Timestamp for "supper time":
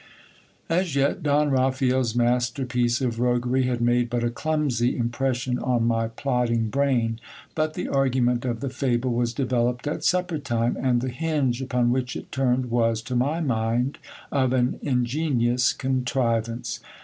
10.07-10.75